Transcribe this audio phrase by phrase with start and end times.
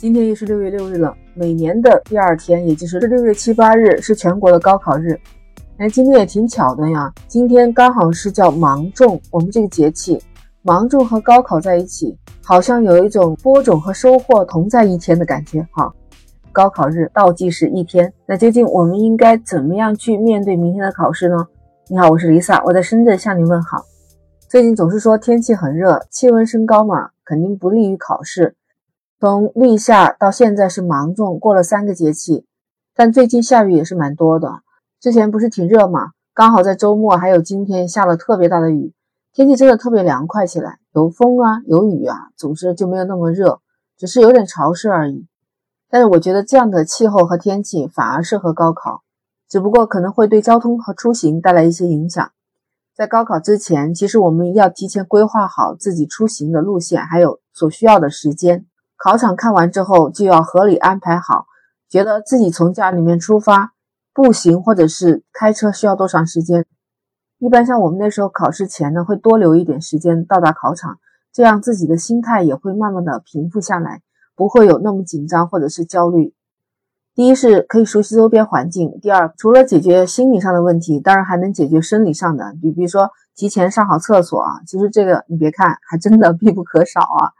[0.00, 5.14] 今天又是六月六日了，每年的第二天，也就是六月七八日，是全国的高考日。
[5.76, 10.18] 哎，今天也挺巧的呀，今天刚好是叫芒种，我们这个节气，
[10.62, 15.60] 芒种和高考在一起，好像有一种播种和收获同在一天的感觉。
[15.72, 15.92] 哈，
[16.50, 21.46] 高考日倒计时一天，那究竟我们应该怎么样去面对明天的考试呢？
[21.88, 23.84] 你好，我是 Lisa，我在深圳向您问好。
[24.48, 28.56] 最近总是说天气很热，气温升高嘛，肯定不利于考试。
[29.20, 32.46] 从立夏到现在是芒种，过了三个节气，
[32.96, 34.62] 但最近下雨也是蛮多的。
[34.98, 38.94] 之前不是挺热嘛，刚好在周末还有今天下了特别大的雨，
[39.34, 43.60] 天气真的特别凉快起来，有风啊，有雨啊，总之就没有那么热，
[43.98, 45.26] 只是有点潮湿而已。
[45.90, 49.02] 但是我觉得这样的气候和天气反而适合高考，
[49.50, 52.32] 只不过可能会对交通和出行带来一些影响。
[52.96, 58.64] 在高考之前，其实我们要提前规划好自己出行的路线，还有所需要的时间。
[59.02, 61.46] 考场看完之后，就要合理安排好，
[61.88, 63.72] 觉得自己从家里面出发，
[64.12, 66.66] 步行或者是开车需要多长时间。
[67.38, 70.98] 一般像我们那时候考试前呢，会多留一点时间到达考场，
[71.32, 74.02] 这样自己的心态也会慢慢的平复下来，
[74.36, 76.34] 不会有那么紧张或者是焦虑。
[77.14, 87.32] 第一是可以熟悉周边环境，第二除了解决心理上的问题，当然还能解决生理上的，你比如说提前上好厕所啊，其实这个你别看还真的必不可少啊。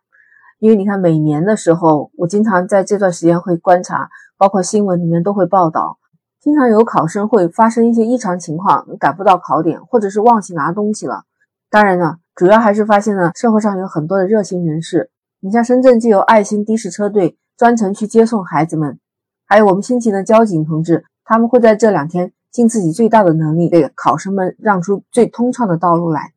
[0.61, 5.98] 因为你看，每年的时候，我经常在这段时间会观察，包括新闻里面都会报道，
[6.39, 11.25] 经常有考生会发生一些异常情况，赶不到考点，或者是忘记拿东西了。
[11.70, 15.11] 当然呢，主要还是发现了社会上有很多的热心人士。
[15.41, 18.98] 你像深圳就有爱心的士车队专程去接送孩子们，
[19.47, 26.34] 还有我们辛勤的交警同志，他们会在这两天尽自己最大的能力，给考生们让出最通畅的道路来。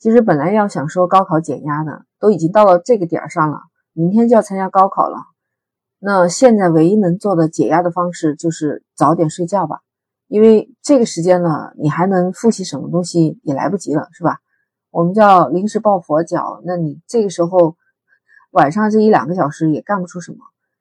[0.00, 3.60] 其实本来要想说高考减压的，都已经到了这个点儿上了，
[3.92, 5.18] 明天就要参加高考了。
[5.98, 9.80] 那现在唯一能做的解压的方式就是早点睡觉吧，
[10.26, 14.38] 因为这个时间呢，你还能复习什么东西也来不及了，是吧？
[14.90, 17.76] 我们叫临时抱佛脚，那你这个时候
[18.52, 20.38] 晚上这一两个小时也干不出什么。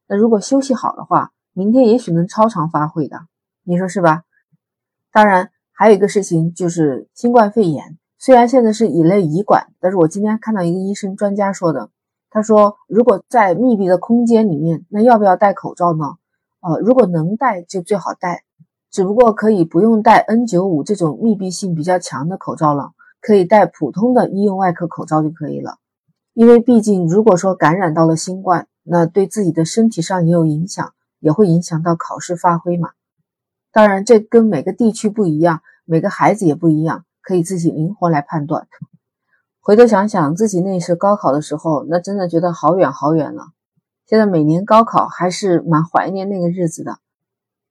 [0.08, 3.20] 那如果休息好的话，明天也许能超常发挥的，
[3.64, 4.24] 你说是吧？
[5.12, 7.99] 当然，还有一个事情就是新冠肺炎。
[8.22, 11.90] 虽然现在是乙类乙管，但是我今天看到一个医生专家说的，
[12.30, 16.18] 他说如果在密闭的空间里面，那要不要戴口罩呢？
[16.60, 18.44] 呃，如果能戴就最好戴，
[18.92, 22.92] 只不过可以不用戴 N95 这种密闭性比较强的口罩了，
[23.22, 25.78] 可以戴普通的医用外科口罩就可以了。
[26.34, 32.90] 因为毕竟如果说感染到了新冠，那对自己的身体上也有影响，也会影响到考试发挥嘛。
[33.72, 37.06] 当然，这跟每个地区不一样，每个孩子也不一样。
[37.30, 38.68] 可以自己灵活来判断。
[39.62, 43.50] 回头想想自己那时高考的时候，那真的觉得好远好远了。
[44.08, 46.98] 现在每年高考还是蛮怀念那个日子的。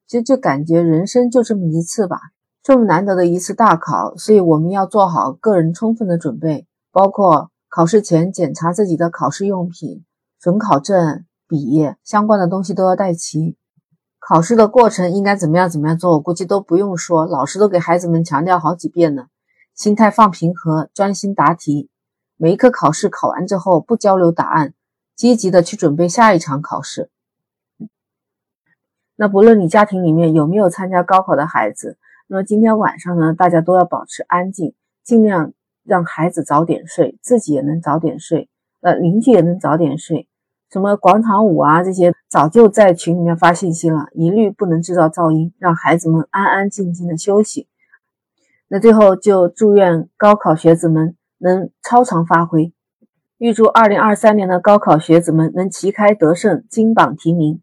[0.07, 2.21] 就就感觉人生就这么一次吧，
[2.63, 10.05] 这么难得的一次大考，所以我们要做好个人充分的准备，包括考试前检查自己的考试用品、
[10.39, 13.57] 准考证、笔相关的东西都要带齐。
[14.21, 19.27] 考试的过程应该怎么样怎么样做，我估计都不用说，老师都给孩子们强调好几遍了。
[19.79, 21.89] 心态放平和，专心答题。
[22.37, 24.75] 每一科考试考完之后，不交流答案，
[25.15, 27.11] 积极的去准备下一场考试。
[29.15, 31.97] 那不论你家庭里面有没有参加高考的孩子，
[32.27, 34.75] 那么今天晚上呢，大家都要保持安静，
[35.05, 35.53] 尽量
[35.85, 38.49] 让孩子早点睡，自己也能早点睡，
[38.81, 40.27] 呃，邻居也能早点睡。
[40.73, 47.69] 什么广场舞啊这些，早就在群里面发信息了，一律不能制造噪音，让孩子们安安静静的休息。
[48.69, 52.73] 那最后就祝愿高考学子们能超常发挥，
[53.39, 57.63] 预祝二零二三年的高考学子们能旗开得胜，金榜题名。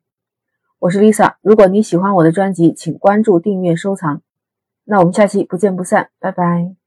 [0.80, 4.22] 我是 Lisa，如果你喜欢我的专辑，请关注、订阅、收藏。
[4.84, 6.85] 那我们下期不见不散，拜拜。